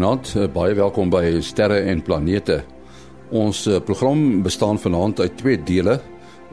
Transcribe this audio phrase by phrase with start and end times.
[0.00, 2.62] Goeienaand, eh, baie welkom by Sterre en Planete.
[3.36, 5.98] Ons eh, program bestaan vanaand uit twee dele.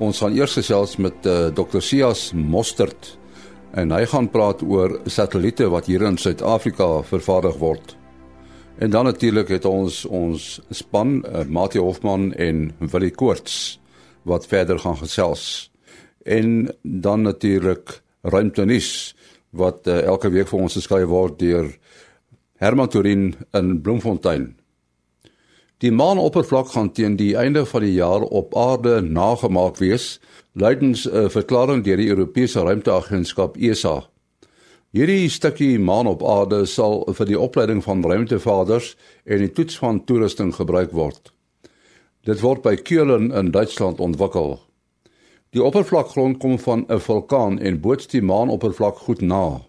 [0.04, 1.80] Ons gaan eers gesels met uh, eh, Dr.
[1.80, 3.14] Sias Mostert
[3.72, 7.96] en hy gaan praat oor satelliete wat hier in Suid-Afrika vervaardig word.
[8.84, 13.80] En dan natuurlik het ons ons span, uh, Mati Hofman en Willie Koorts
[14.28, 15.72] wat verder gaan gesels.
[16.26, 19.16] En dan natuurlik ruimtenis
[19.56, 21.78] wat uh, elke week vir ons geskryf word deur
[22.58, 24.56] Herman Turin in Bloemfontein.
[25.78, 30.20] Die maanoppervlak gaan teen die einde van die jaar op aarde nagemaak wees,
[30.54, 34.10] luidens 'n verklaring deur die Europese Ruimteagentskap ESA.
[34.92, 38.96] Hierdie stukkie maan op aarde sal vir die opleiding van ruimtevaarders
[39.26, 41.32] en die toets van toerusting gebruik word.
[42.26, 44.60] Dit word by Keulen in Duitsland ontwikkel.
[45.54, 49.67] Die oppervlakgrond kom van 'n vulkaan en boots die maanoppervlak goed na.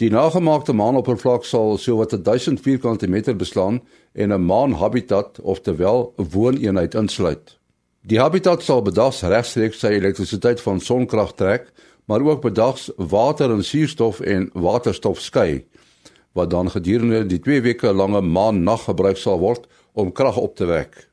[0.00, 6.94] Die nagemaakte maanoppervlak sal sowat 1000 vierkante meter beslaan en 'n maanhabitat oftewel 'n wooneenheid
[6.94, 7.58] insluit.
[8.00, 11.72] Die habitat sal bedags regstreeks sy elektrisiteit van sonkrag trek,
[12.04, 15.64] maar ook bedags water en suurstof en waterstof skei
[16.32, 20.64] wat dan gedurende die 2 weke lange maan-nag gebruik sal word om krag op te
[20.64, 21.08] wek.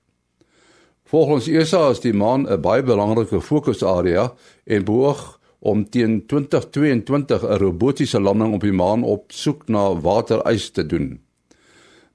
[1.04, 7.58] Volgens ESA is die maan 'n baie belangrike fokusarea en behoort om teen 2022 'n
[7.58, 11.20] robotiese landing op die maan op soek na waterys te doen.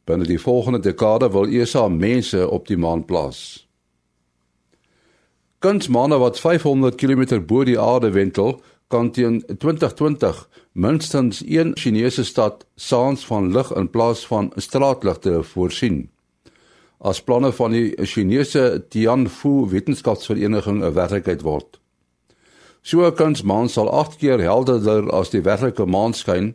[0.04, 3.68] Binne die volgende dekade wil ESA mense op die maan plaas.
[5.58, 12.66] Kunsmaane wat 500 km bo die aarde wentel, kan teen 2020 minstens een Chinese stad
[12.76, 16.10] saans van lig in plaas van straatligte voorsien.
[16.98, 21.81] As planne van die Chinese Tianfu Wetenskapsvereniging 'n werklikheid word.
[22.82, 26.54] So 'n kunsmaan sal 8 keer helderder as die werklike maan skyn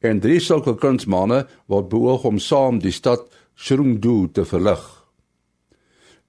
[0.00, 3.22] en drie sulke kunsmaane word beoog om saam die stad
[3.54, 4.82] Chengdu te verlig.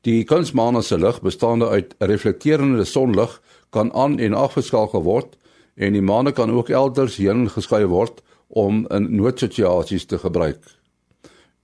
[0.01, 5.35] Die kunsmaane se lig bestaande uit reflekterende sonlig kan aan en afgeskakel word
[5.75, 10.63] en die maane kan ook elders heen geskuif word om in noodsituasies te gebruik.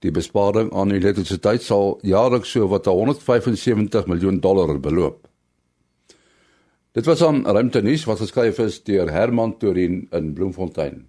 [0.00, 5.29] Die besparing aan elektrisiteit sal jaarliks so wat 175 miljoen dollar beloop.
[6.92, 11.04] Dit was aan ruimtenis wat geskryf is deur Herman Torin in Bloemfontein.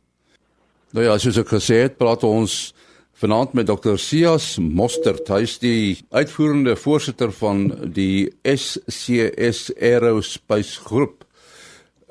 [0.94, 2.74] Nou ja, soos ek gesê het, praat ons
[3.22, 3.98] vanaand met Dr.
[3.98, 7.64] Sias Mostert, hy is die uitvoerende voorsitter van
[7.96, 11.26] die SCS Aerospace Groep.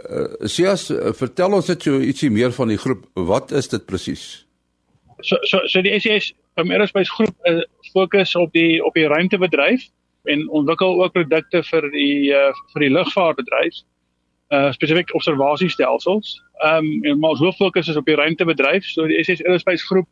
[0.01, 0.89] Uh, Sias,
[1.21, 3.07] vertel ons net so ietsie meer van die groep.
[3.15, 4.25] Wat is dit presies?
[5.23, 7.61] So so so die SCS um, Aerospace Groep uh,
[7.93, 9.87] fokus op die op die ruimtebedryf
[10.25, 13.81] en ontwikkel ook produkte vir die uh, vir die lugvaartbedryf
[14.51, 16.43] uh spesifiek observasiestelsels.
[16.65, 18.85] Ehm um, en ons hoof fokus is op die ruimtebedryf.
[18.85, 20.09] So die SS Aerospace groep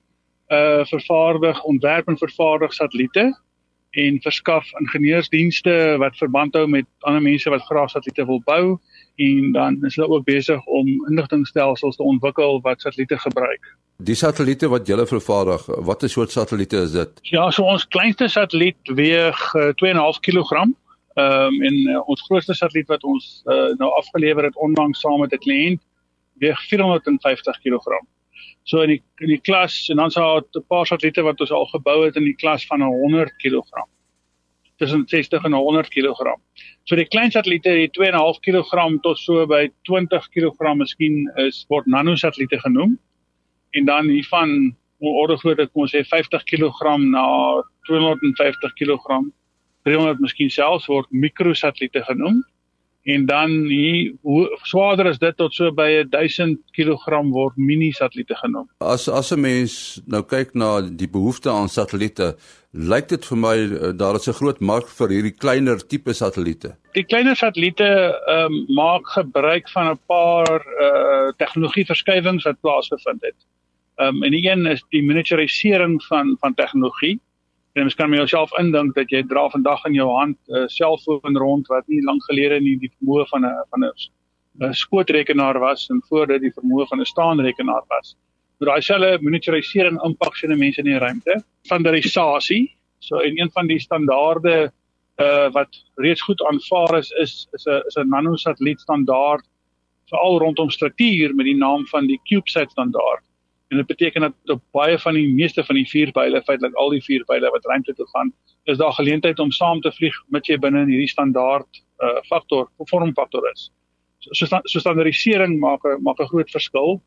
[0.54, 3.32] uh vervaardig, ontwerp en vervaardig satelliete
[3.90, 8.78] en verskaf ingenieursdienste wat verband hou met ander mense wat graag satelliete wil bou
[9.18, 13.72] en dan is hulle ook besig om inligtingstelsels te ontwikkel wat satelliete gebruik.
[13.96, 17.18] Die satelliete wat julle vervaardig, watter soort satelliete is dit?
[17.32, 20.52] Ja, so ons kleinste satelliet weeg uh, 2.5 kg.
[20.62, 20.74] Ehm
[21.18, 25.34] um, en uh, ons grootste satelliet wat ons uh, nou afgelewer het onlangs saam met
[25.34, 25.82] 'n kliënt
[26.38, 27.98] weeg 450 kg.
[28.62, 31.66] So in die in die klas en dan sou 'n paar satelliete wat ons al
[31.66, 33.82] gebou het in die klas van 100 kg.
[34.78, 36.34] Tussen 60 en 100 kg.
[36.86, 41.86] So die klein satelliete het 2.5 kg tot so by 20 kg miskien is word
[41.90, 42.98] nanosatelliete genoem.
[43.74, 47.24] En dan hiervan orde groot dit kom ons sê 50 kg na
[47.90, 49.18] 250 kg
[49.86, 52.42] 300 miskien selfs word mikrosatelliete genoem
[53.08, 58.36] en dan hier hoe swaarder is dit tot so by 1000 kg word mini satelliete
[58.36, 58.66] genoem.
[58.84, 62.36] As as 'n mens nou kyk na die behoefte aan satelliete,
[62.72, 66.76] lyk dit vir my eh, daar is 'n groot mark vir hierdie kleiner tipe satelliete.
[66.92, 67.88] Die kleiner satelliete
[68.26, 73.40] ehm um, maak gebruik van 'n paar uh eh, tegnologie verskywings wat plaasgevind het.
[73.96, 77.20] Ehm um, en die een is die miniaturisering van van tegnologie.
[77.78, 81.36] En mens kan jouself indink dat jy dra vandag in jou hand 'n uh, selfoon
[81.38, 86.02] rond wat nie lank gelede nie die vermoë van 'n van 'n skootrekenaar was en
[86.08, 88.16] voor dit die vermoë van 'n staanrekenaar was.
[88.58, 91.44] Maar daai selfe miniaturisering impak sien mense in die ruimte.
[91.62, 92.74] Standaardisasie.
[92.98, 94.72] So en een van die standaarde
[95.20, 99.44] uh wat reeds goed aanvaar is is is 'n is 'n nanosatelliet standaard
[100.10, 103.24] veral rondom struktuur met die naam van die CubeSat standaard.
[103.68, 106.94] En dit beteken dat op baie van die meeste van die vier pile, feitelik al
[106.94, 108.32] die vier pile wat ruimte toe gaan,
[108.64, 112.68] is daar geleentheid om saam te vlieg met jy binne in hierdie standaard uh faktor,
[112.88, 113.68] vormfaktor is.
[114.24, 117.02] So so, so standaardisering maak maak 'n groot verskil.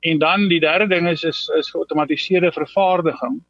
[0.00, 3.40] En dan die derde ding is is is geautomatiseerde vervaardiging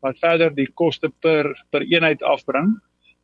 [0.00, 2.76] wat verder die koste per per eenheid afbring.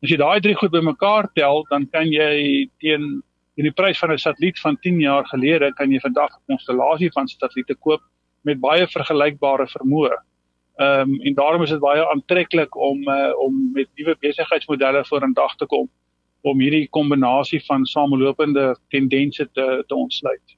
[0.03, 3.23] As jy daai drie goed bymekaar tel, dan kan jy teen
[3.55, 7.11] teen die prys van 'n satelliet van 10 jaar gelede kan jy vandag 'n konstellasie
[7.11, 8.01] van satelliete koop
[8.45, 10.15] met baie vergelykbare vermoë.
[10.75, 15.55] Ehm um, en daarom is dit baie aantreklik om uh, om met nuwe besigheidsmodelle vorendag
[15.55, 15.89] te kom
[16.45, 20.57] om hierdie kombinasie van samelopende tendense te te ontsluit.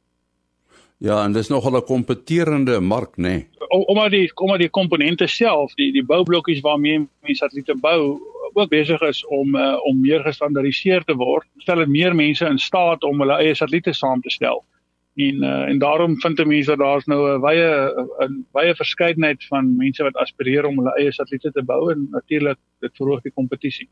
[0.98, 3.22] Ja, en dis nogal 'n kompeterende mark, nê.
[3.22, 3.48] Nee.
[3.68, 8.20] Omdat die omdat die komponente self, die die boublokkies waarmee mense satelliete bou,
[8.54, 12.60] ook besig is om uh, om meer gestandaardiseer te word, stel dit meer mense in
[12.60, 14.64] staat om hulle eie satelliete saam te stel.
[15.18, 17.70] En uh, en daarom vind mense dat daar's nou 'n wye
[18.26, 22.58] 'n wye verskeidenheid van mense wat aspireer om hulle eie satelliete te bou en natuurlik
[22.80, 23.90] dit verhoog die kompetisie.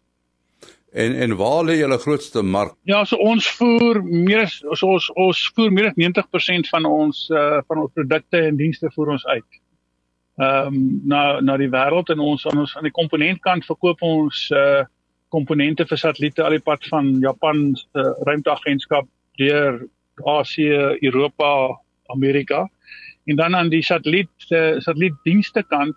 [0.93, 2.73] En en waar lê julle grootste mark?
[2.83, 4.41] Ja, so ons voer meer
[4.71, 8.91] as ons ons voer meer as 90% van ons uh van ons produkte en dienste
[8.93, 9.51] voer ons uit.
[10.37, 14.49] Ehm um, na na die wêreld en ons aan ons aan die komponentkant verkoop ons
[14.51, 14.85] uh
[15.29, 19.07] komponente vir satelliete al die pad van Japan se uh, ruimteagentskap
[19.41, 19.81] deur
[20.23, 22.69] Asië, Europa, Amerika.
[23.25, 25.95] En dan aan die satelliet uh, satellietdienste kant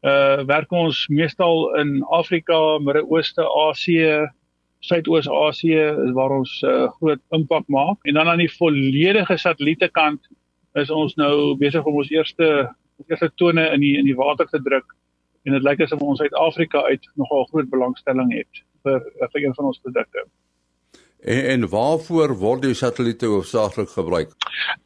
[0.00, 4.30] uh werk ons meestal in Afrika, Midde-Ooste, Asië,
[4.80, 7.98] Suidoos-Asië waar ons uh, groot impak maak.
[8.08, 10.28] En dan aan die volledige satelliete kant
[10.72, 12.70] is ons nou besig om ons eerste
[13.08, 14.96] eerste tone in die in die water te druk.
[15.44, 19.72] En dit lyk asof ons Suid-Afrika uit nogal groot belangstelling het vir vir een van
[19.72, 20.24] ons produkte.
[21.22, 24.30] En, en waarvoor word die satelliete hoofsaaklik gebruik?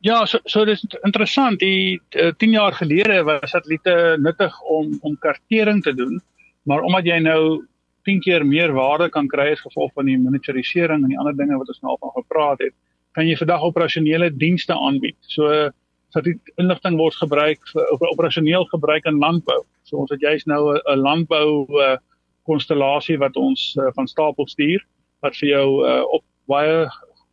[0.01, 1.61] Ja, so so dis interessant.
[1.63, 6.23] Die uh, eh, 10 jaar gelede was satelliete nuttig om om kartering te doen,
[6.63, 7.65] maar omdat jy nou
[8.05, 11.59] 10 keer meer waarde kan kry as gevolg van die miniaturisering en die ander dinge
[11.59, 12.75] wat ons nou al van gepraat het,
[13.15, 15.17] kan jy vandag operasionele dienste aanbied.
[15.21, 15.71] So
[16.11, 19.63] satelliet inligting word gebruik vir operasioneel gebruik in landbou.
[19.87, 21.97] So ons het juist nou 'n landbou uh,
[22.43, 24.83] konstellasie wat ons uh, van stapel stuur
[25.25, 26.85] wat vir jou uh, op baie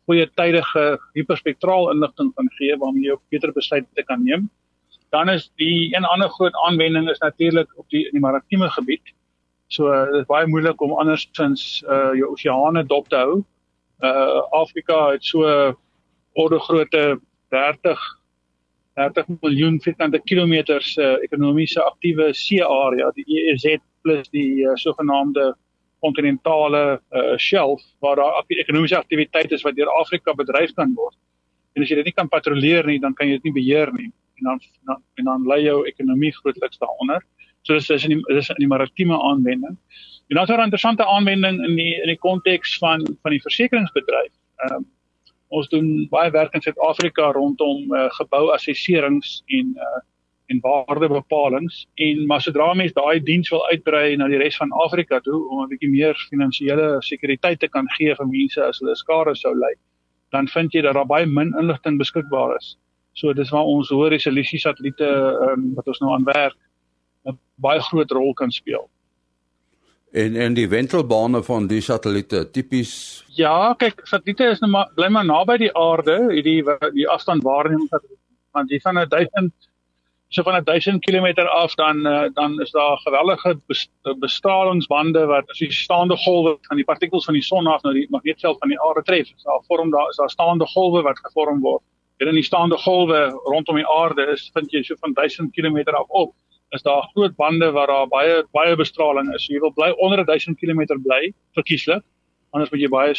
[0.08, 0.84] goeie tydige
[1.16, 4.48] hiperspektraal inligting kan gee waarmee jy beter besluite kan neem.
[5.14, 9.12] Dan is die een ander groot aanwending is natuurlik op die in die maritieme gebied.
[9.68, 13.42] So uh, dit is baie moeilik om andersins uh jou oseane dop te hou.
[14.02, 15.46] Uh Afrika het so
[16.32, 17.20] orde grootte
[17.52, 18.00] 30
[18.94, 25.52] 30 miljoen vierkante kilometers uh, ekonomiese aktiewe see-area, die EEZ plus die uh, sogenaamde
[26.02, 31.16] kontinentale uh, shelf waar daar ekonomiese aktiwiteit is wat deur Afrika bedryf kan word.
[31.74, 34.10] En as jy dit nie kan patrolleer nie, dan kan jy dit nie beheer nie
[34.42, 37.22] en dan dan en dan lê jou ekonomie grootliks daaronder.
[37.62, 39.76] So dis is in die dis in die maritieme aanwending.
[40.28, 43.42] En dan is daar 'n interessante aanwending in die in die konteks van van die
[43.42, 44.32] versekeringsbedryf.
[44.56, 44.86] Ehm um,
[45.48, 50.00] ons doen baie werk in Suid-Afrika rondom uh, gebouassesserings en uh,
[50.52, 55.20] en waardebepalings en maar sodra mense daai diens wil uitbrei na die res van Afrika
[55.24, 59.34] toe om 'n bietjie meer finansiële sekuriteit te kan gee vir mense as hulle skade
[59.36, 59.74] sou ly,
[60.32, 62.76] dan vind jy dat daar baie min inligting beskikbaar is.
[63.14, 65.08] So dis waar ons hoë resolusie satelliete
[65.48, 66.58] um, wat ons nou aan werk
[67.26, 68.88] 'n baie groot rol kan speel.
[70.12, 75.08] En en die wentelbane van die satelliete tipies Ja, kyk, satelliete is nou maar bly
[75.08, 77.88] maar naby die aarde, hierdie die afstand waarneming
[78.52, 79.71] want jy van 'n 1000
[80.32, 83.60] so van 1000 km af dan uh, dan is daar geweldige
[84.18, 88.06] bestralingsbande wat as jy staande golwe van die partikels van die son af nou die
[88.10, 89.28] magneetveld van die aarde tref.
[89.36, 91.82] So daar vorm daar is daar staande golwe wat gevorm word.
[92.16, 95.82] En in die staande golwe rondom die aarde is vind jy so van 1000 km
[95.92, 96.32] af op
[96.70, 99.44] is daar groot bande waar daar baie baie bestraling is.
[99.44, 102.00] So jy wil bly onder 1000 km bly verkieslik.
[102.50, 103.12] Anders moet jy baie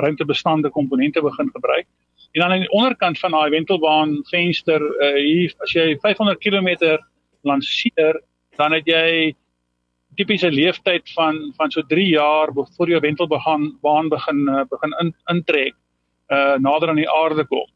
[0.00, 1.86] ruimtebestande komponente begin gebruik.
[2.36, 6.98] En dan aan die onderkant van daai wentelbaan venster uh, hier as jy 500 km
[7.48, 8.18] lanceer,
[8.60, 9.30] dan het jy
[10.20, 15.14] tipiese leeftyd van van so 3 jaar voor jou wentelbaan baan begin uh, begin in,
[15.32, 15.72] intrek
[16.28, 17.70] uh nader aan die aarde kom.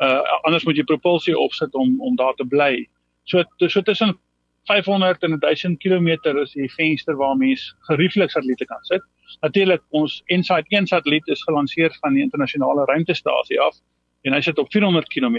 [0.00, 2.86] Uh anders moet jy propulsie opsit om om daar te bly.
[3.24, 4.16] So so tussen
[4.64, 6.08] 500 en 1000 km
[6.40, 9.04] is die venster waar mens gerieflik satelliete kan sit.
[9.40, 13.76] Natuurlik ons InSight 1 satelliet is gelanseer van die internasionale ruimtestasie af
[14.22, 15.36] en hy sit op 400 km.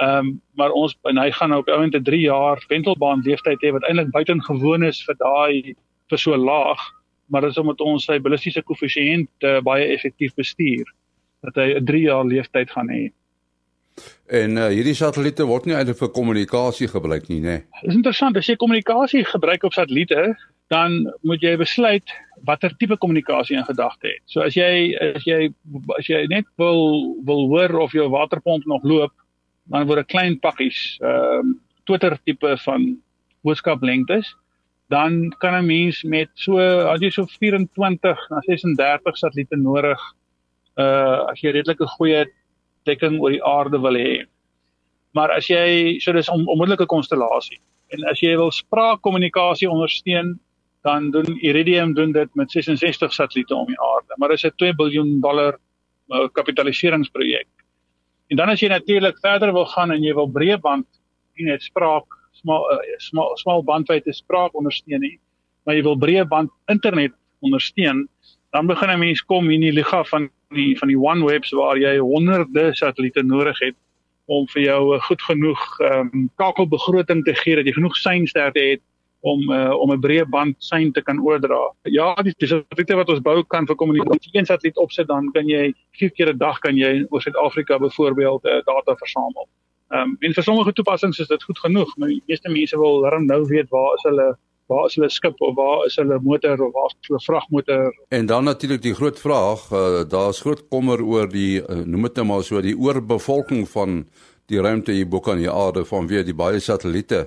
[0.00, 3.60] Ehm um, maar ons en hy gaan nou op ouend 'n 3 jaar wentelbaan leeftyd
[3.62, 5.74] hê wat eintlik buitengewoon is vir daai
[6.08, 6.80] vir so laag,
[7.28, 10.86] maar dis omdat ons sy ballistiese koëffisiënt uh, baie effektief bestuur
[11.42, 13.12] dat hy 'n 3 jaar leeftyd gaan hê.
[14.30, 17.60] En uh, hierdie satelliete word nie eintlik vir kommunikasie gebruik nie, né?
[17.60, 17.82] Nee.
[17.84, 20.34] Dis interessant, as jy kommunikasie gebruik op satelliete,
[20.70, 22.12] dan moet jy besluit
[22.46, 24.22] watter tipe kommunikasie in gedagte het.
[24.30, 25.50] So as jy as jy
[25.98, 29.12] as jy net wil wil hoor of jou waterpomp nog loop,
[29.70, 33.00] dan word 'n klein pakkies ehm um, Twitter tipe van
[33.42, 34.30] boodskap lengtes
[34.90, 40.00] dan kan 'n mens met so as jy so 24 na 36 satelliete nodig
[40.76, 42.26] uh as jy redelike goeie
[42.84, 44.26] dekking oor die aarde wil hê.
[45.12, 47.60] Maar as jy so dis 'n on, onmoontlike konstellasie
[47.90, 50.38] en as jy wil spraakkommunikasie ondersteun
[50.82, 54.56] dan doen Iridium doen dit met 66 satelliete om die aarde, maar dit is 'n
[54.56, 55.58] 2 miljard dollar
[56.08, 57.46] uh, kapitaliseringsprojek.
[58.28, 60.86] En dan as jy natuurlik verder wil gaan en jy wil breëband
[61.36, 65.18] nie net spraak smal uh, smal smal bandwydte spraak ondersteun nie,
[65.64, 68.08] maar jy wil breëband internet ondersteun,
[68.52, 71.96] dan begin 'n mens kom in die liga van die van die OneWebs waar jy
[71.98, 73.76] honderde satelliete nodig het
[74.30, 78.60] om vir jou 'n goed genoeg ehm um, kakelbegroting te gee dat jy genoeg seinsterte
[78.60, 78.82] het
[79.20, 81.74] om uh, om 'n breë band sein te kan oordra.
[81.82, 84.30] Ja, die satelliete wat ons bou kan vir kommunikasie.
[84.32, 88.44] Een satelliet opsit dan kan jy vier keer 'n dag kan jy oor Suid-Afrika byvoorbeeld
[88.44, 89.48] uh, data versamel.
[89.90, 93.00] Ehm um, en vir sommige toepassings is dit goed genoeg, maar die meeste mense wil
[93.00, 94.38] darm nou weet waar is hulle
[94.70, 97.94] waar is hulle skip of waar is hulle motor of waar is hulle vragmotor?
[98.08, 102.20] En dan natuurlik die groot vraag, uh, daar's groot kommer oor die uh, noem dit
[102.20, 104.04] nou maar so die oorbevolking van
[104.50, 107.26] die ruimte hier bo kan die aarde vanweë die baie satelliete.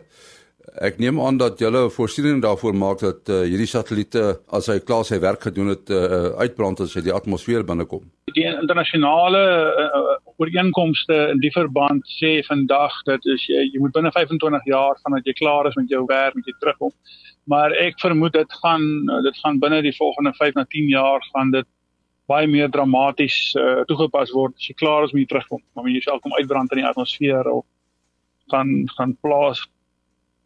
[0.81, 5.03] Ek neem aan dat julle voorsiening daarvoor maak dat uh, hierdie satelliete as hy klaar
[5.07, 8.07] sy werk gedoen het uh, uitbrand as hy die atmosfeer binnekom.
[8.33, 9.43] Die internasionale
[9.83, 14.97] uh, ooreenkomste in die verband sê vandag dat as jy jy moet binne 25 jaar
[15.03, 16.93] vandat jy klaar is met jou werk met jy terugkom.
[17.51, 18.83] Maar ek vermoed dit gaan
[19.27, 21.67] dit gaan binne die volgende 5 na 10 jaar gaan dit
[22.31, 25.61] baie meer dramaties uh, toegepas word as jy klaar is met jy terugkom.
[25.75, 27.65] Maar jy self kom uitbrand in die atmosfeer of
[28.51, 29.63] gaan gaan plaas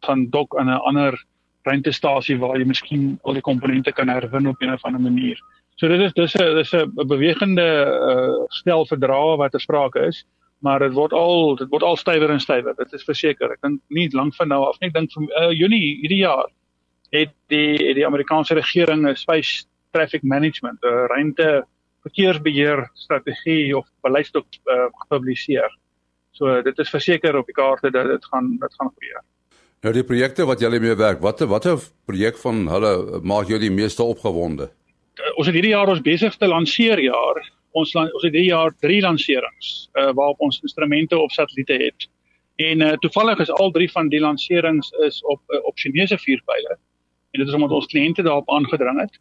[0.06, 1.18] gaan dok aan 'n ander
[1.66, 5.38] ruimtestasie waar jy miskien al die komponente kan herwin op 'n of ander manier.
[5.78, 10.24] So dit is dis 'n dis 'n bewegende uh, stel verdrae wat ter sprake is,
[10.58, 12.74] maar dit word al dit word al stywer en stywer.
[12.74, 13.52] Dit is verseker.
[13.52, 14.88] Ek dink nie lank van nou af nie.
[14.88, 16.50] Ek dink vir uh, Junie hierdie jaar
[17.14, 21.64] het die die Amerikaanse regering 'n space traffic management, 'n ruimte
[22.02, 25.70] verkeersbeheer strategie of beleidsdok uh, gepubliseer.
[26.32, 29.22] So dit is verseker op die kaarte dat dit gaan dit gaan gebeur.
[29.82, 33.70] Nou die projekte wat julle mee werk, watter watter projek van hulle maak julle die
[33.70, 34.70] meeste opgewonde?
[35.36, 37.40] Ons het hierdie jaar ons besigste lanseerjaar.
[37.76, 42.08] Ons ons het hierdie jaar 3 lanserings uh, waarop ons instrumente op satelliete het.
[42.58, 46.78] En uh, toevallig is al 3 van die lanserings is op uh, op Chinese vuurpyle.
[47.30, 49.18] En dit is omdat ons kliënte daarop aangedring het.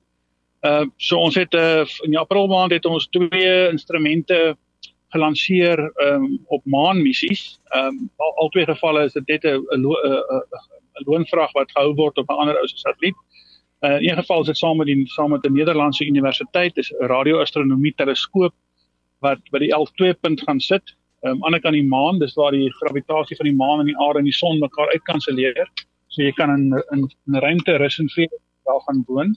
[0.65, 4.57] Uh so ons het uh, in April maand het ons twee instrumente
[5.13, 7.59] gelanseer um, op maanmissies.
[7.75, 9.61] Um, al, al twee gevalle is dit net 'n
[10.97, 13.15] 'n loonvraag wat gehou word op 'n ander ou se satelliet.
[13.86, 16.91] Uh, in een geval is dit saam met die saam met 'n Nederlandse universiteit, dis
[16.91, 18.53] 'n radioastronomie teleskoop
[19.19, 20.96] wat by die 11.2 punt gaan sit.
[21.22, 23.98] Ehm um, ander kan die maan, dis waar die gravitasie van die maan en die
[23.98, 25.69] aarde en die son mekaar uitkanselleer.
[26.07, 29.36] So jy kan in in 'n ruimte rus en vrede daar gaan woon.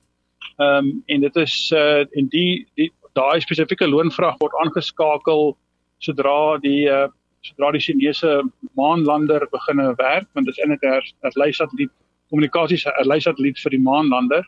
[0.56, 5.56] Ehm um, en dit is uh en die die daai spesifieke loonvraag word aangeskakel
[5.98, 7.08] sodra die uh,
[7.40, 8.42] sodra die Chinese
[8.76, 11.92] maanlander begine werk want dit is eintlik 'n lei satelliet
[12.30, 14.44] kommunikasies 'n lei satelliet vir die maanlander.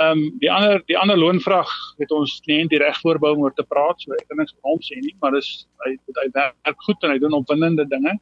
[0.00, 3.54] Ehm um, die ander die ander loonvraag het ons kliënt die reg voorbou om oor
[3.54, 6.86] te praat so ek kan niks van hom sê nie maar dis hy hy werk
[6.86, 8.16] goed en hy doen opwindende dinge.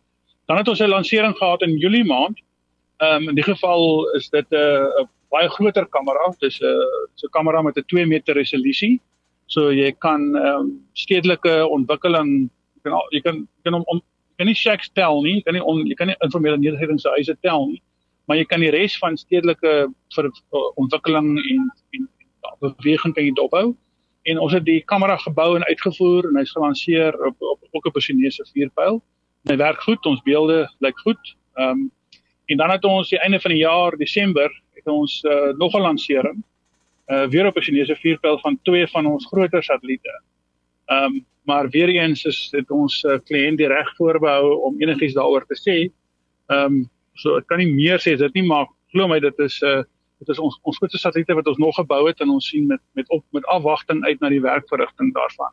[0.48, 2.36] Dan het ons 'n lansering gehad in Julie maand.
[3.00, 6.34] Ehm um, in die geval is dit 'n uh, baie groter kamera.
[6.40, 9.00] Dis 'n uh, so 'n kamera met 'n 2 meter resolusie.
[9.46, 13.96] So jy kan ehm um, stedelike ontwikkeling jy kan jy kan jy kan om, om
[13.96, 17.36] jy kan nie shacks tel nie, jy kan nie on, jy kan nie informele nedersettingshuise
[17.42, 17.82] tel nie,
[18.24, 19.72] maar jy kan die res van stedelike
[20.14, 23.76] vir uh, ontwikkeling en en, en beweging kan jy dophou.
[24.28, 27.96] En ons het die kamera gebou en uitgevoer en hy's gelanseer op op ook op
[27.96, 29.02] 'n Chinese vuurpyl.
[29.48, 31.36] Hy werk goed, ons beelde lyk goed.
[31.54, 31.90] Ehm um,
[32.50, 35.80] en dan het ons die einde van die jaar Desember het ons uh, nog 'n
[35.80, 36.42] lansering
[37.06, 40.22] uh, weer op 'n Chinese vuurpyl van twee van ons groter satelliete.
[40.86, 45.14] Ehm um, maar weer eens is dit ons uh, kliënt die reg voorbehou om enigiets
[45.14, 45.76] daaroor te sê.
[46.46, 49.62] Ehm um, so ek kan nie meer sê dit nie maar glo my dit is
[49.62, 49.82] 'n uh,
[50.20, 52.80] dit is ons ons grootste satelliete wat ons nog gebou het en ons sien met
[52.98, 55.52] met op met afwagting uit na die werkverrigting daarvan.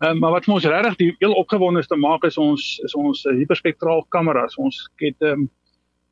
[0.00, 3.34] Ehm um, maar wat ons regtig die heel opgewondenste maak is ons is ons uh,
[3.36, 4.56] hiperspektraal kameras.
[4.56, 5.50] Ons het ehm um,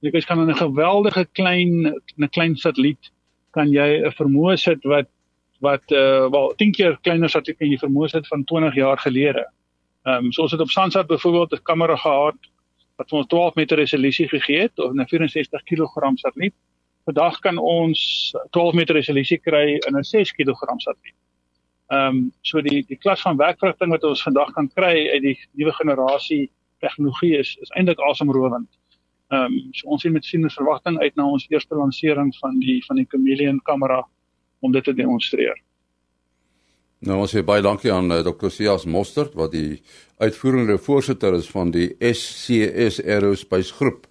[0.01, 3.13] jy kan 'n geweldige klein 'n klein satelliet
[3.51, 5.09] kan jy 'n vermoë sit wat
[5.61, 9.47] wat uh wel 10 keer kleiner as wat jy vermoë sit van 20 jaar gelede.
[10.05, 12.39] Ehm um, so ons het op Sansat byvoorbeeld 'n kamera gehad
[12.99, 16.55] wat ons 12 meter resolusie gegee het of 'n 64 kg satelliet.
[17.05, 21.19] Vandag kan ons 12 meter resolusie kry in 'n 6 kg satelliet.
[21.89, 25.39] Ehm um, so die die klas van werkverrigting wat ons vandag kan kry uit die
[25.53, 26.51] nuwe generasie
[26.81, 28.69] tegnologie is is eintlik asemrowend.
[29.29, 32.85] Ehm um, so ons sien met sien verwagting uit na ons eerste lansering van die
[32.85, 34.03] van die Chameleon kamera
[34.61, 35.57] om dit te demonstreer.
[37.07, 38.51] Nou ons sê baie dankie aan uh, Dr.
[38.51, 39.79] Sias Mostert wat die
[40.19, 44.09] uitvoerende voorsitter is van die SCS Aerospace Groep.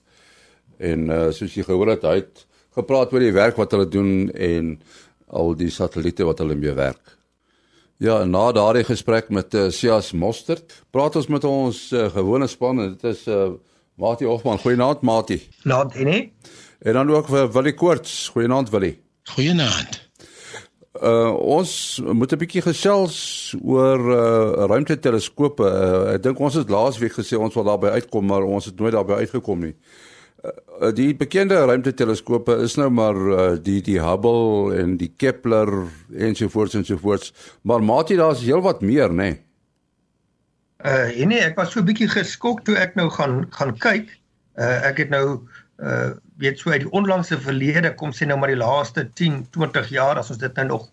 [0.79, 2.45] En uh, soos jy gehoor het, hy het
[2.77, 4.77] gepraat oor die werk wat hulle doen en
[5.27, 7.17] al die satelliete wat hulle mee werk.
[7.99, 12.79] Ja, na daardie gesprek met uh, Sias Mostert, praat ons met ons uh, gewone span
[12.79, 13.49] en dit is uh,
[13.97, 14.61] Mati Hofman.
[14.63, 15.41] Goeienaand Mati.
[15.67, 16.23] Naand en nie.
[16.85, 18.27] En dan ook vir Willie Koorts.
[18.35, 18.99] Goeienaand Willie.
[19.33, 20.06] Goeienaand.
[21.01, 25.63] Uh ons moet 'n bietjie gesels oor uh ruimteteleskope.
[25.63, 28.93] Uh, ek dink ons het laasweek gesê ons wil daarby uitkom, maar ons het nooit
[28.93, 29.75] daarby uitgekom nie.
[30.45, 35.71] Uh, die bekende ruimteteleskope is nou maar uh, die die Hubble en die Kepler
[36.13, 39.39] ensovoorts ensovoorts maar maat jy daar's heelwat meer nê nee?
[40.85, 44.13] uh nee ek was so 'n bietjie geskok toe ek nou gaan gaan kyk
[44.61, 45.41] uh ek het nou
[45.81, 49.89] uh weet so uit die onlangse verlede kom sê nou maar die laaste 10 20
[49.89, 50.89] jaar as ons dit nou nog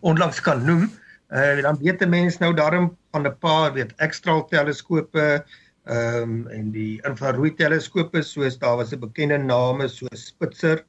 [0.00, 0.88] onlangs kan noem
[1.34, 5.44] uh dan weet mense nou daarom van 'n paar weet ekstra teleskope
[5.84, 10.84] ehm um, en die infrarooi teleskope soos daar was 'n bekende name soos Spitzer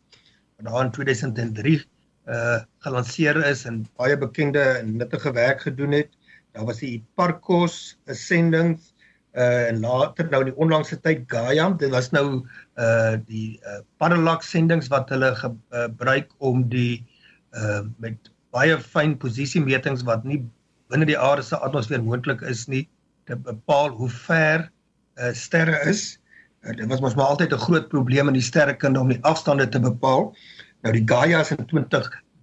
[0.58, 1.86] wat daar in 2003
[2.28, 6.10] uh gelanseer is en baie bekende en nuttige werk gedoen het.
[6.54, 8.94] Daar was die Hipparcos sendings
[9.36, 12.46] uh en later nou die onlangse tyd Gaia, dit was nou
[12.80, 17.04] uh die uh parallax sendings wat hulle gebruik om die
[17.52, 20.40] uh met baie fyn posisiemetings wat nie
[20.92, 22.86] binne die aarde se atmosfeer moontlik is nie
[23.28, 24.70] te bepaal hoe ver
[25.20, 26.20] uh, sterre is.
[26.64, 29.68] Uh, dit was mos maar altyd 'n groot probleem in die sterrekunde om die afstande
[29.68, 30.36] te bepaal.
[30.86, 31.66] Nou die Gaia is in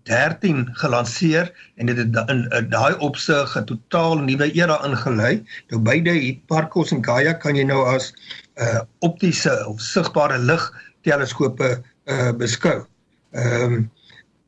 [0.02, 5.44] 2013 gelanseer en dit het in, in daai opsig 'n totaal nuwe era ingelei.
[5.68, 8.12] Nou beide Hipparcos en Gaia kan jy nou as
[8.56, 12.84] uh optiese of sigbare lig teleskope uh beskou.
[13.32, 13.90] Ehm um,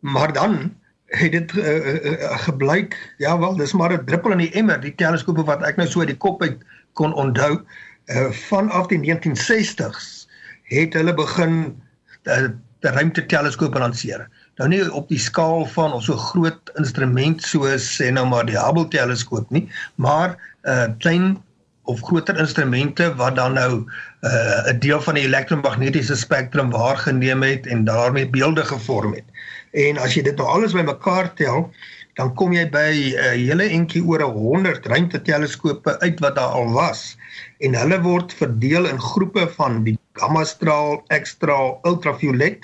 [0.01, 0.75] maar dan
[1.07, 4.95] het dit uh, uh, gebleik ja wel dis maar 'n druppel in die emmer die
[4.95, 6.59] teleskope wat ek nou so uit die kop uit
[6.93, 7.61] kon onthou
[8.07, 10.29] uh, vanaf die 1960s
[10.63, 11.83] het hulle begin
[12.25, 12.49] uh,
[12.81, 14.29] die ruimteteleskope lanseer.
[14.61, 18.59] Nou nie op die skaal van of so groot instrument soos sê nou maar die
[18.59, 21.43] Hubble teleskoop nie, maar 'n uh, klein
[21.85, 23.89] of groter instrumente wat dan nou 'n
[24.23, 29.27] uh, deel van die elektromagnetiese spektrum waargeneem het en daarmee beelde gevorm het.
[29.73, 31.71] En as jy dit nou alles bymekaar tel,
[32.15, 36.71] dan kom jy by 'n uh, hele entjie oor 100 ruimteteleskope uit wat daar al
[36.73, 37.17] was
[37.59, 42.63] en hulle word verdeel in groepe van die gamma straal, X-straal, ultraviolet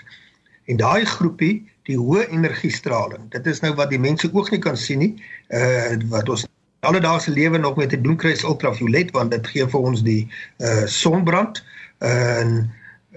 [0.67, 3.29] en daai groepie die hoë energie straling.
[3.35, 5.13] Dit is nou wat die mense oog nie kan sien nie.
[5.51, 6.47] Uh wat ons
[6.87, 10.23] alledaagse lewe nog mee te doen kry is ultraviolet want dit gee vir ons die
[10.65, 11.63] uh sonbrand
[12.07, 12.61] en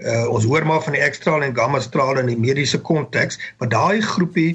[0.04, 3.70] uh ons hoor maar van die X-straal en gamma straal in die mediese konteks, maar
[3.72, 4.54] daai groepie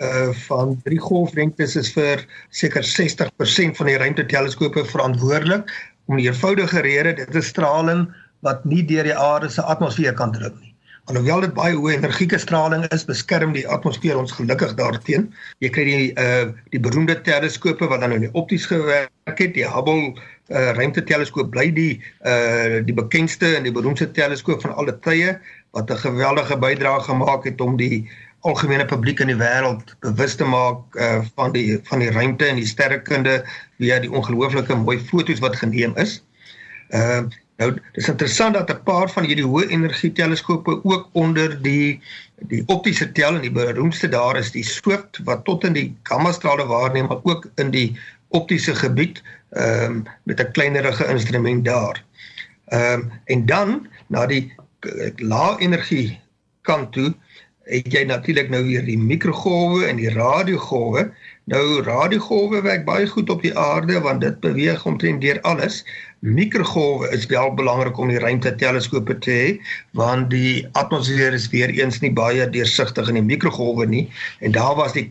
[0.00, 5.70] uh van drie golflengtes is vir seker 60% van die ruimteteleskope verantwoordelik
[6.06, 8.08] om 'n eenvoudige rede dit is straling
[8.40, 10.69] wat nie deur die aarde se atmosfeer kan druk nie.
[11.04, 15.30] Alhoewel dit baie hoë energieke straling is, beskerm die atmosfeer ons gelukkig daarteen.
[15.64, 19.66] Jy kry die uh die beroemde teleskope wat dan nou in opties gewerk het, die
[19.66, 20.12] Hubble
[20.50, 21.92] uh ruimteteleskoop bly die
[22.26, 25.38] uh die bekendste en die beroemdste teleskoop van alle tye
[25.72, 28.08] wat 'n geweldige bydrae gemaak het om die
[28.40, 32.56] algemene publiek in die wêreld bewus te maak uh, van die van die ruimte en
[32.56, 33.42] die sterrekunde
[33.78, 36.22] via die ongelooflike mooi foto's wat geneem is.
[36.90, 37.28] Uh,
[37.60, 42.00] nou dis interessant dat 'n paar van hierdie hoë energie teleskope ook onder die
[42.48, 46.32] die optiese tel en die beroemdste daar is die Swift wat tot in die gamma
[46.32, 52.04] strale waarneem maar ook in die optiese gebied ehm um, met 'n kleinerige instrument daar.
[52.64, 54.52] Ehm um, en dan na die
[55.16, 56.20] lae energie
[56.62, 57.14] kant toe
[57.70, 61.10] het jy natuurlik nou weer die mikrogolwe en die radiogolwe.
[61.44, 65.84] Nou radiogolwe werk baie goed op die aarde want dit beweeg omtrent deur alles.
[66.20, 69.46] Mikrogolwe is wel belangrik om die ruimteteleskope te hê
[69.96, 74.02] want die atmosfeer is weer eens nie baie deursigtig in die mikrogolwe nie.
[74.44, 75.06] En daar was die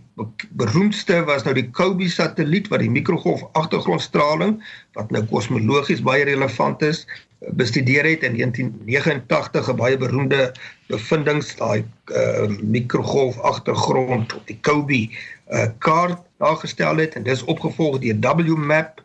[0.62, 4.60] beroemdste was nou die COBE satelliet wat die mikrogolf agtergrondstraling
[5.00, 7.08] wat nou kosmologies baie relevant is
[7.40, 10.52] bestudeer het in 1989 'n baie beroemde
[10.88, 15.10] bevindings daai uh, mikrogolf agtergrond op die COBE
[15.50, 19.02] uh, kaart daar gestel het en dis opgevolg deur WMAP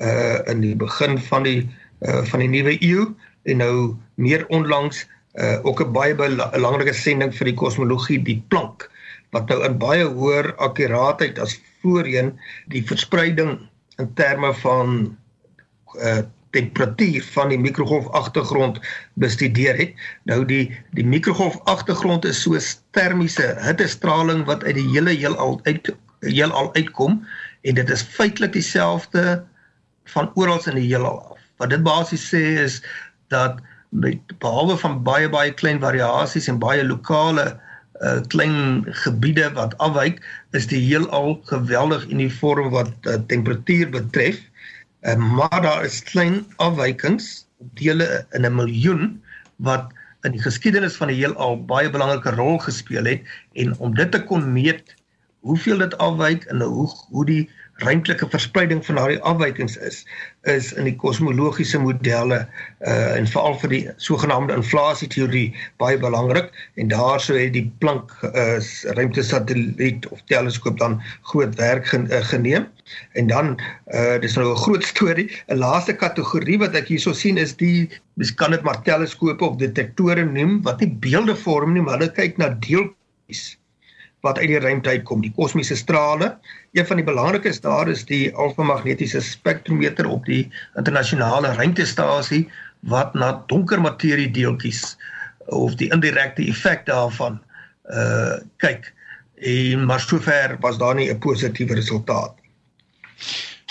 [0.00, 1.68] uh in die begin van die
[2.00, 3.06] uh van die nuwe eeu
[3.44, 3.74] en nou
[4.14, 8.90] meer onlangs uh ook 'n baie belangrike sending vir die kosmologie die Planck
[9.30, 12.34] wat nou in baie hoër akkuraatheid as voorheen
[12.66, 13.58] die verspreiding
[13.98, 15.16] in terme van
[16.00, 18.80] uh temperatuur van die mikrogolf agtergrond
[19.14, 19.92] bestudeer het.
[20.26, 20.64] Nou die
[20.98, 22.58] die mikrogolf agtergrond is so
[22.90, 25.92] termiese hittestraling wat uit die hele heelal uit
[26.26, 27.20] heelal uitkom
[27.62, 29.44] en dit is feitelik dieselfde
[30.14, 31.38] van oral in die heelal af.
[31.62, 32.80] Wat dit basies sê is
[33.28, 33.60] dat
[34.42, 37.46] behalwe van baie baie klein variasies en baie lokale
[38.00, 40.20] uh, klein gebiede wat afwyk,
[40.56, 44.38] is die heelal geweldig uniform wat uh, temperatuur betref.
[45.02, 47.46] Uh, maar daar is klein afwykings,
[47.76, 49.22] dele in 'n miljoen
[49.56, 49.92] wat
[50.22, 54.20] in die geskiedenis van die heelal baie belangrike rol gespeel het en om dit te
[54.24, 54.94] kon meet
[55.40, 57.48] hoeveel dit afwyk en hoe hoe die
[57.82, 60.04] ruimtelike verspreiding van daardie afwykings is
[60.48, 62.40] is in die kosmologiese modelle
[62.88, 65.46] uh en veral vir die sogenaamde inflasie teorie
[65.82, 66.48] baie belangrik
[66.80, 68.58] en daar sou het die Planck uh
[68.98, 71.00] ruimtesatelliet of teleskoop dan
[71.32, 72.66] groot werk gen, uh, geneem.
[73.12, 73.56] En dan
[73.94, 77.88] uh dis nou 'n groot storie 'n laaste kategorie wat ek hierso sien is die
[78.14, 82.12] mens kan dit maar teleskope of detektore noem wat nie beelde vorm nie maar hulle
[82.12, 83.59] kyk na deeltjies
[84.20, 86.34] wat uit die ruimte uitkom, die kosmiese strale.
[86.72, 92.44] Een van die belangrikes daar is die alfamagnetiese spektrometer op die internasionale ruimtestasie
[92.80, 94.96] wat na donker materie deeltjies
[95.50, 97.40] of die indirekte effek daarvan
[97.90, 98.92] uh kyk.
[99.40, 102.50] En maar sover was daar nie 'n positiewe resultaat nie.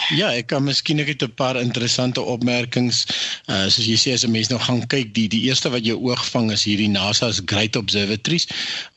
[0.09, 3.05] Ja, ek kan miskien net 'n paar interessante opmerkings.
[3.45, 5.97] Uh soos jy sê as 'n mens nou gaan kyk, die die eerste wat jou
[6.01, 8.47] oog vang is hierdie NASA se Great Observatories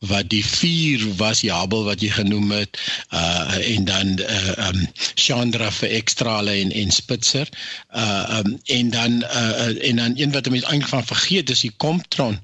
[0.00, 2.78] wat die vier was Hubble wat jy genoem het,
[3.12, 7.48] uh en dan uh um Chandra vir ekstrale en en Spitzer.
[7.94, 11.76] Uh um en dan uh en dan een wat mense eintlik van vergeet is die
[11.76, 12.40] Comptron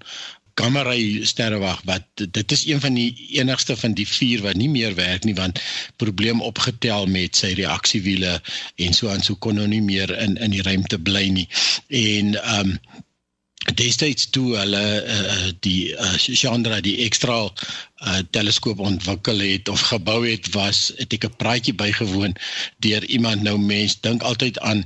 [0.58, 4.70] gamma ray sterrewag wat dit is een van die enigste van die vier wat nie
[4.72, 5.60] meer werk nie want
[6.02, 8.38] probleem opgetel met sy reaksiewiele
[8.86, 11.48] en so aan so kon nou nie meer in in die ruimte bly nie.
[11.88, 13.04] En ehm um,
[13.74, 20.22] destyds toe hulle uh, die uh, Chandra die ekstra uh, teleskoop ontwikkel het of gebou
[20.24, 22.36] het was het ek 'n praatjie bygewoon
[22.78, 24.84] deur iemand nou mens dink altyd aan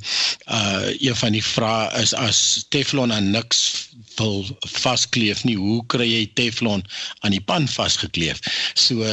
[0.49, 4.46] uh, een van die vrae is as Teflon aan niks wil
[4.83, 5.57] vaskleef nie.
[5.57, 6.85] Hoe kry jy Teflon
[7.20, 8.40] aan die pan vasgekleef?
[8.75, 9.05] So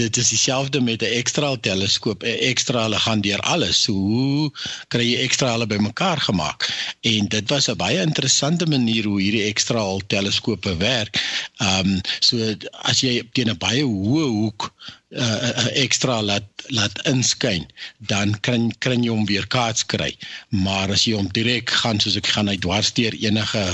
[0.00, 2.22] dit is dieselfde met 'n ekstra teleskoop.
[2.22, 3.82] Ekstra hulle gaan deur alles.
[3.82, 4.50] So hoe
[4.88, 6.68] kry jy ekstra hulle bymekaar gemaak?
[7.00, 11.22] En dit was 'n baie interessante manier hoe hierdie ekstra teleskope werk.
[11.58, 12.36] Ehm um, so
[12.82, 14.72] as jy teen 'n baie hoë hoek
[15.10, 17.66] 'n uh, uh, ekstra laat laat inskyn,
[17.98, 20.10] dan kan kan jy hom weer kaats kry.
[20.50, 23.64] Maar as jy hom direk gaan soos ek gaan hy dwarsteer enige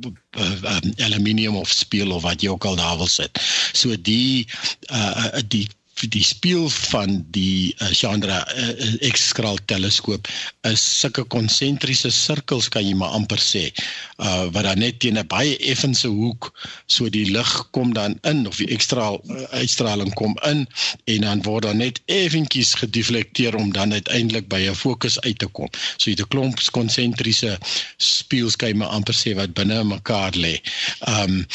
[0.00, 3.38] um, aluminium of speel of wat jy ook al daar wil sit.
[3.72, 4.46] So die
[4.90, 5.68] uh die
[6.10, 10.28] die speel van die uh, Chandra uh, X-skraal teleskoop
[10.68, 15.26] is sulke konsentriese sirkels kan jy maar amper sê uh, wat dan net teen 'n
[15.26, 16.52] baie effense hoek
[16.86, 20.66] so die lig kom dan in of die ekstra uh, uitstraling kom in
[21.04, 25.46] en dan word dan net effentjies gedeflekteer om dan uiteindelik by 'n fokus uit te
[25.46, 25.68] kom.
[25.96, 27.58] So jy het 'n klomp konsentriese
[27.96, 30.58] speelskyme amper sê wat binne mekaar lê.
[31.06, 31.46] Um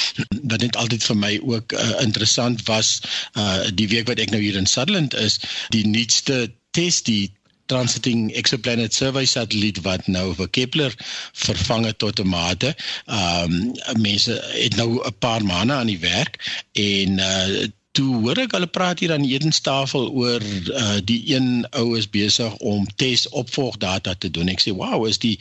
[0.44, 3.02] wat net altyd vir my ook uh, interessant was
[3.34, 5.40] uh, die week wat ek nou hier in Sutherland is,
[5.74, 6.48] die nuutste
[6.78, 7.34] tes die
[7.68, 10.94] transiting exoplanet survey satelliet wat nou vir Kepler
[11.36, 12.76] vervang het tot 'n mate.
[13.06, 13.58] Ehm
[13.92, 16.40] um, mense het nou 'n paar maande aan die werk
[16.74, 21.66] en uh toe hoor ek hulle praat hier aan die etenstafel oor uh, die een
[21.80, 24.52] ou is besig om tes opvolgdata te doen.
[24.54, 25.38] Ek sê, "Wow, is die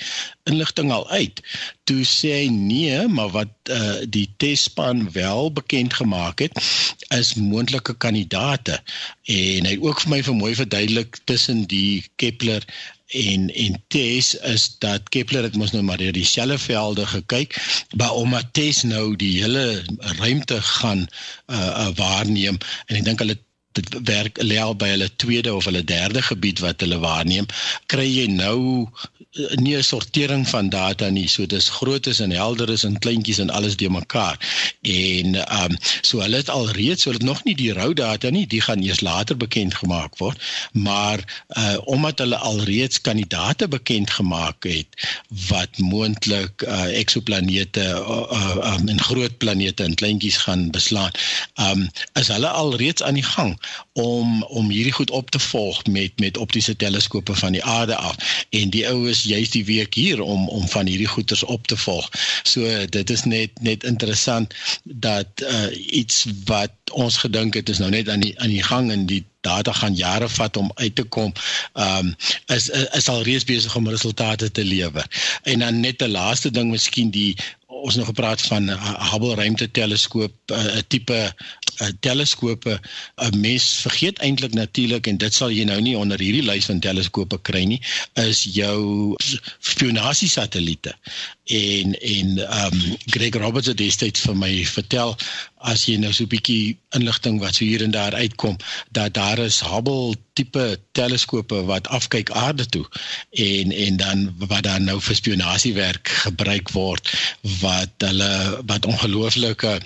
[0.49, 1.43] inligting al uit?"
[1.85, 6.57] Toe sê hy, "Nee, maar wat uh, die tesspan wel bekend gemaak het,
[7.19, 8.81] is moontlike kandidaate."
[9.29, 12.65] En hy het ook vir my vir mooi verduidelik tussen die Kepler
[13.07, 17.57] en en TESS is dat Kepler het mos nou maar deur dieselfde velde gekyk,
[17.97, 21.07] maar omdat TESS nou die hele ruimte gaan
[21.47, 22.59] uh, uh waarneem.
[22.87, 23.39] En ek dink hulle
[24.05, 27.47] werk lê al by hulle tweede of hulle derde gebied wat hulle waarneem,
[27.87, 28.89] kry jy nou
[29.61, 31.29] nie 'n sortering van data nie.
[31.29, 34.37] So dis grootes en helderes en kleintjies en alles de mekaar.
[34.83, 37.93] En ehm um, so hulle het al reeds, so hulle het nog nie die rou
[37.95, 43.01] data nie, die gaan eers later bekend gemaak word, maar uh omdat hulle al reeds
[43.01, 44.89] kandidate bekend gemaak het
[45.49, 51.11] wat moontlik uh eksoplanete uh, uh um, en groot planete en kleintjies gaan beslaan.
[51.55, 53.59] Ehm um, is hulle al reeds aan die gang
[53.93, 58.45] om om hierdie goed op te volg met met optiese teleskope van die aarde af.
[58.51, 62.11] En die oues juist die week hier om om van hierdie goeters op te volg.
[62.43, 67.91] So dit is net net interessant dat uh, iets wat ons gedink het is nou
[67.91, 71.03] net aan die aan die gang en die data gaan jare vat om uit te
[71.03, 71.33] kom
[71.73, 72.15] ehm um,
[72.57, 75.07] is is al reeds besig om resultate te lewer.
[75.43, 78.69] En dan net 'n laaste ding miskien die ons nog gepraat van
[79.11, 81.35] Hubble ruimteteleskoop, 'n tipe
[81.81, 82.81] 'n teleskope
[83.17, 86.81] 'n mens vergeet eintlik natuurlik en dit sal jy nou nie onder hierdie lys van
[86.81, 87.81] teleskope kry nie,
[88.15, 89.15] is jou
[89.61, 90.95] spionasie satelliete.
[91.47, 95.17] En en um, Greg Roberts het destyds vir my vertel
[95.67, 98.57] as jy nou so 'n bietjie inligting wat so hier en daar uitkom
[98.91, 102.85] dat daar is Hubble tipe teleskope wat afkyk aarde toe
[103.31, 107.11] en en dan wat dan nou vir spionasiewerk gebruik word
[107.61, 109.81] wat hulle wat ongelooflike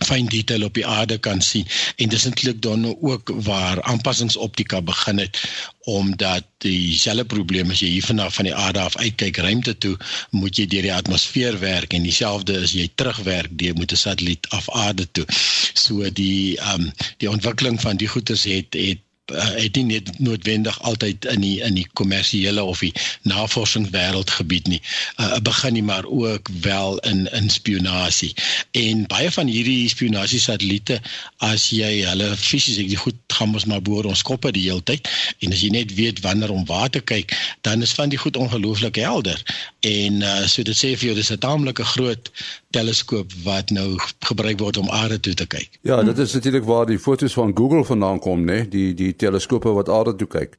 [0.00, 1.66] fyn detail op die aarde kan sien.
[1.96, 5.42] En dis eintlik dan ook waar aanpassingsoptika begin het
[5.84, 9.96] omdat dieselfde probleem as jy hier vanaf van die aarde af uitkyk ruimte toe
[10.30, 14.46] moet jy deur die atmosfeer werk en dieselfde is jy terugwerk deur met 'n satelliet
[14.48, 15.26] af aarde toe.
[15.74, 20.18] So die ehm um, die ontwikkeling van die goeters het het uh, het nie net
[20.18, 24.80] noodwendig altyd in die in die kommersiële of die navorsingswêreld gebied nie.
[25.16, 28.34] Uh, begin nie maar ook wel in in spionasie.
[28.70, 31.00] En baie van hierdie spionasie satelliete
[31.38, 34.82] as jy hulle fisies ek die goed gaan ons maar boor ons koppe die hele
[34.82, 35.08] tyd
[35.38, 38.36] en as jy net weet wanneer om waar te kyk, dan is van die goed
[38.36, 39.38] ongelooflik helder.
[39.80, 42.30] En uh, so dit sê vir jou dis 'n taamlike groot
[42.72, 43.88] teleskoop wat nou
[44.28, 45.78] gebruik word om aarde toe te kyk.
[45.88, 48.62] Ja, dit is natuurlik waar die foto's van Google vandaan kom, né?
[48.68, 50.56] Die die teleskope wat aarde toe kyk.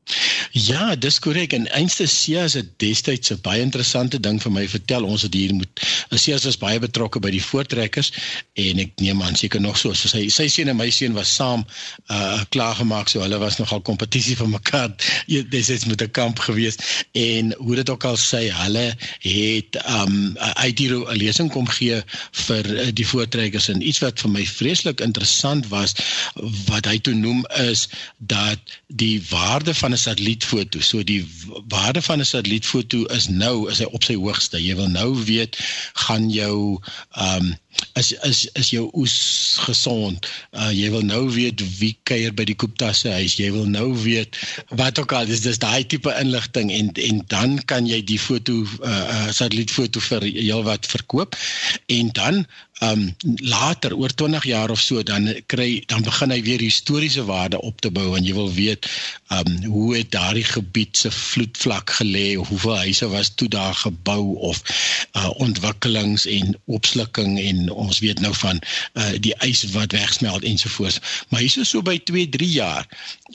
[0.53, 4.67] Ja, dis korrek en einste Sia is 'n destyds 'n baie interessante ding vir my
[4.67, 5.03] vertel.
[5.03, 8.11] Ons het hier moet Sia was baie betrokke by die voortrekkers
[8.53, 9.93] en ek neem aan seker nog so.
[9.93, 11.65] So sy sy seun en my seun was saam
[12.11, 14.93] uh klaar gemaak so hulle was nogal kompetisie vir mekaar.
[15.27, 16.77] Dis is met 'n kamp gewees
[17.11, 22.02] en hoe dit ook al sê, hulle het um uit hier 'n lesing kom gee
[22.45, 25.95] vir uh, die voortrekkers en iets wat vir my vreeslik interessant was
[26.69, 27.87] wat hy toe noem is
[28.17, 31.25] dat die waarde van 'n satellietfoto, so die
[31.67, 34.61] waarde van 'n satellietfoto is nou is hy op sy hoogste.
[34.61, 35.57] Jy wil nou weet
[35.93, 36.79] gaan jou
[37.11, 37.55] ehm um,
[37.93, 39.15] as as as jou oes
[39.65, 40.27] gesond.
[40.51, 43.37] Uh jy wil nou weet wie kuier by die Kooptasse huis.
[43.39, 44.37] Jy wil nou weet
[44.79, 48.63] wat ook al dis dis daai tipe inligting en en dan kan jy die foto
[48.63, 51.37] uh, uh satellietfoto vir heelwat verkoop
[51.87, 52.45] en dan
[52.81, 57.61] um later oor 20 jaar of so dan kry dan begin hy weer historiese waarde
[57.61, 58.89] op te bou en jy wil weet
[59.29, 64.35] um hoe het daardie gebied se vloedvlak gelê of hoeveel huise was toe daar gebou
[64.35, 64.61] of
[65.13, 68.61] uh ontwikkelings en opslukking en ons weet nou van
[68.93, 70.99] uh die ys wat wegsmelt ensovoorts.
[71.29, 72.87] Maar is so by 2 3 jaar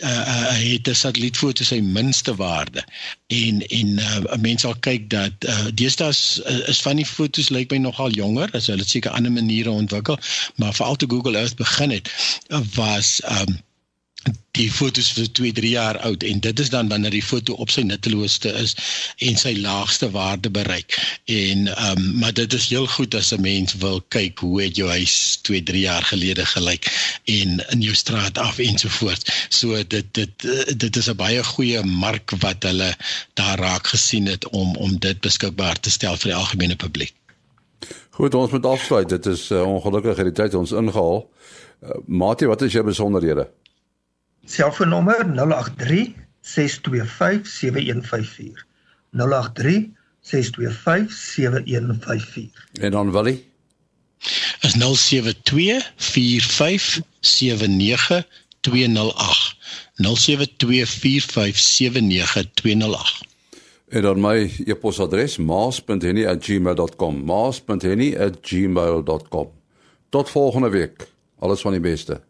[0.03, 2.85] uh, uh het 'n satellietfoto sy minste waarde.
[3.27, 7.71] En en uh mense sal kyk dat uh deesdae is, is van die fotos lyk
[7.71, 10.19] my nogal jonger as hulle seker ander maniere ontwikkel
[10.57, 12.11] maar veral te Google Earth begin het
[12.75, 13.59] was um
[14.59, 16.25] die fotos vir 2 3 jaar oud.
[16.27, 18.75] En dit is dan wanneer die foto op sy nutteloosste is
[19.27, 20.97] en sy laagste waarde bereik.
[21.35, 24.77] En ehm um, maar dit is heel goed as 'n mens wil kyk hoe het
[24.77, 26.91] jou huis 2 3 jaar gelede gelyk
[27.25, 30.49] en in jou straat af ensovoorts so dit dit
[30.85, 32.91] dit is 'n baie goeie mark wat hulle
[33.35, 37.18] daar raak gesien het om om dit beskikbaar te stel vir die algemene publiek
[38.19, 39.09] Goed, ons moet afsluit.
[39.09, 41.21] Dit is uh, ongelukkig hierdie tyd ons ingehaal.
[41.23, 43.45] Uh, Matie, wat is jou besonderhede?
[44.43, 48.65] Selfoonnommer 083 625 7154.
[49.23, 49.85] 083
[50.33, 52.67] 625 7154.
[52.81, 53.47] En dan Willie?
[54.67, 58.27] Is 072 45 79
[58.61, 59.55] 208.
[59.95, 63.28] 072 45 79 208.
[63.89, 67.25] En dan my e-posadres maas.henny@gmail.com.
[67.25, 69.51] maas.henny@gmail.com.
[70.09, 71.09] Tot volgende week.
[71.39, 72.21] Alles van die beste.